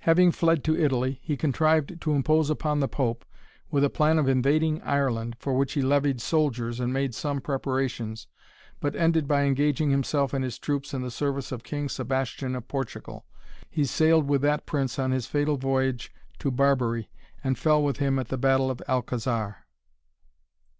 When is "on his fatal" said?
14.98-15.56